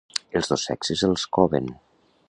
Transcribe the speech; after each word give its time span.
Els 0.39 0.49
dos 0.53 0.63
sexes 0.69 1.05
els 1.09 1.27
coven. 1.39 1.73